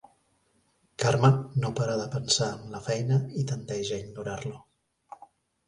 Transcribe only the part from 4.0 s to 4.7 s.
ignorar-lo.